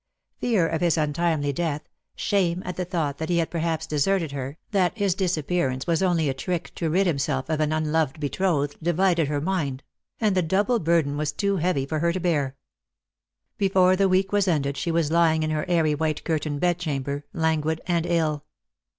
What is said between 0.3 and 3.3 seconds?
Fear of his untimely death, shame at the thought that